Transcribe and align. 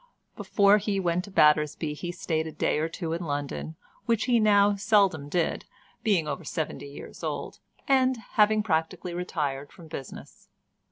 Before 0.35 0.79
he 0.79 0.99
went 0.99 1.25
to 1.25 1.29
Battersby 1.29 1.93
he 1.93 2.11
stayed 2.11 2.47
a 2.47 2.51
day 2.51 2.79
or 2.79 2.89
two 2.89 3.13
in 3.13 3.23
London, 3.23 3.75
which 4.07 4.23
he 4.23 4.39
now 4.39 4.75
seldom 4.75 5.29
did, 5.29 5.65
being 6.01 6.27
over 6.27 6.43
seventy 6.43 6.87
years 6.87 7.23
old, 7.23 7.59
and 7.87 8.17
having 8.17 8.63
practically 8.63 9.13
retired 9.13 9.71
from 9.71 9.87
business. 9.87 10.49